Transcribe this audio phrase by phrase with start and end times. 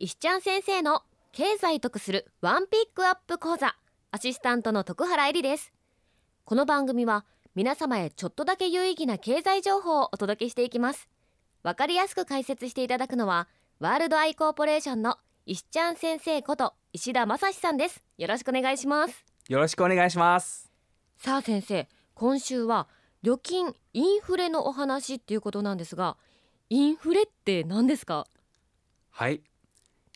[0.00, 3.76] 石ちゃん先生の経済得するワンピックアップ講座
[4.10, 5.72] アシスタントの徳原えりです。
[6.44, 7.24] この番組は
[7.54, 11.08] 皆様へちょっとだけ有意義な経済情報をお届けしていきます。
[11.62, 13.46] わかりやすく解説していただくのは
[13.78, 18.02] ワールドアイコーポレーションの石ちゃん先生こと石田正史さんです。
[18.18, 19.24] よろしくお願いします。
[19.48, 20.72] よろしくお願いします。
[21.18, 22.88] さあ先生今週は
[23.22, 26.16] 預金インフレのお話っていうことなんですが
[26.68, 28.26] インフレって何ですか？
[29.12, 29.40] はい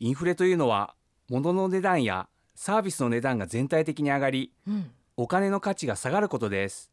[0.01, 0.95] インフレというのは
[1.29, 4.91] 物の値段やサービスの値段が全体的に上がりうん。
[5.17, 6.93] お金の価値が下がることです。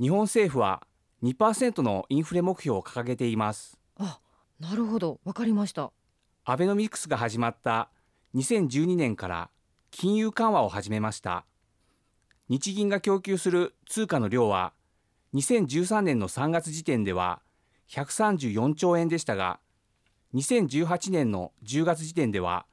[0.00, 0.86] 日本政府は
[1.24, 3.76] 2%のインフレ目標を掲げています。
[3.98, 4.20] あ
[4.60, 5.18] なるほど。
[5.24, 5.90] わかりました。
[6.44, 7.90] アベノミクスが始まった
[8.36, 9.50] 2012年から
[9.90, 11.44] 金融緩和を始めました。
[12.48, 14.72] 日銀が供給する通貨の量は
[15.34, 17.42] 2013年の3月時点では
[17.90, 19.58] 134兆円でしたが
[20.34, 22.66] 2018年の10月時点では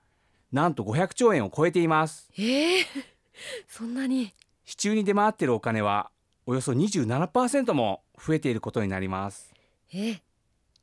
[0.52, 2.30] なんと500兆円を超えています。
[2.38, 2.86] ええ
[3.68, 4.34] そんなに。
[4.64, 6.12] 市中に出回っているお金は
[6.46, 9.54] およそ27%も増えていることになります。
[9.94, 10.22] え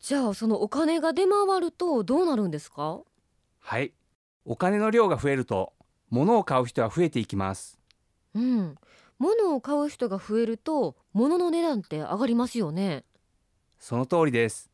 [0.00, 3.00] じゃあそのお金が出回るとどうなるんですか？
[3.60, 3.92] はい。
[4.44, 5.72] お金の量が増えると
[6.10, 7.78] 物を買う人は増えていきます。
[8.34, 8.76] うん。
[9.18, 13.04] 物を買う人が増えると物の値段って上がりますよね。
[13.78, 14.70] その通りです。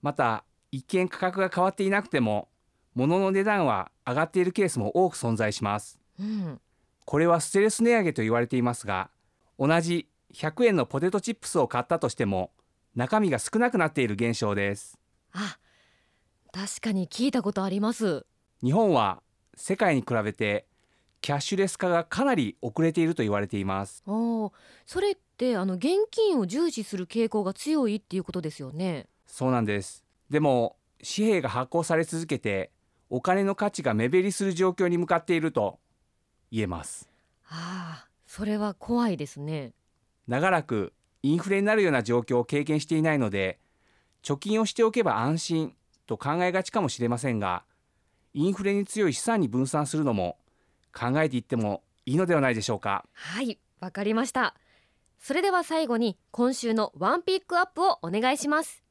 [0.00, 2.48] また一見価格が変わっていなくても
[2.94, 6.00] 物の値段は上がっているケースも多く存在します。
[6.18, 6.60] うん。
[7.04, 9.08] これはステレス値上げと言われていますが
[9.56, 12.50] 同じ100円のポテトチップスを買ったとしても
[12.96, 14.98] 中身が少なくなっている現象です。
[15.32, 15.58] あ
[16.52, 18.26] 確かに聞いたことあります。
[18.60, 19.22] 日本は
[19.54, 20.66] 世界に比べて
[21.20, 24.02] キャッシュレス化がかなり遅れていると言われています。
[24.08, 24.52] おー
[24.86, 29.06] それってあの現金を重視する傾向が強いっていうことですよね。
[29.24, 32.70] そうなんですでも紙幣が発行され続けて
[33.10, 35.78] お金の価値が目減りする状況に向かっていると
[36.50, 37.08] 言えます。
[37.46, 39.72] ああそれは怖いですね。
[40.26, 40.92] 長らく
[41.22, 43.58] インフレになるような状況を経験していないので
[44.22, 45.74] 貯金をしておけば安心
[46.06, 47.64] と考えがちかもしれませんが
[48.32, 50.38] インフレに強い資産に分散するのも
[50.92, 53.04] 考えていってもいいのではないでしょうか。
[53.12, 54.54] はいわかりました。
[55.24, 58.83] それでは最後に今週のワンピックアップをお願いします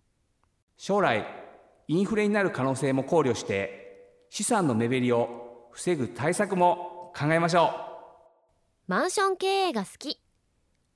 [0.85, 1.25] 将来
[1.87, 7.69] インフレになる可能性も考慮して資産の目減りを防ぐ対策も考えましょ
[8.87, 10.19] マンション経営が好き。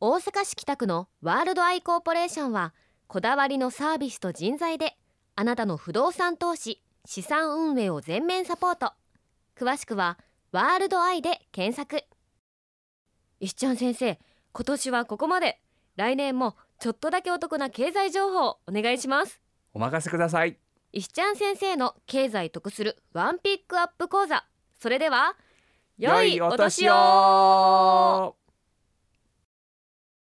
[0.02, 2.74] 大阪市北区のワールドアイコーポレーションは
[3.08, 4.98] こだわりのサービスと人材で
[5.38, 8.92] あなたの不動産投資資産運営を全面サポート。
[9.58, 10.20] 詳しくは
[10.52, 12.04] ワールドアイで検索。
[13.40, 14.20] 石ちゃん先生
[14.52, 15.62] 今年はここまで。
[15.96, 19.40] 来年もちょっとだけお得な経済情報お願いします。
[19.42, 20.58] うお任せください。
[20.94, 24.46] 石ちゃん先生の経済得するワンピックアップ講座。
[24.80, 25.36] それでは
[25.98, 28.37] 良いお年を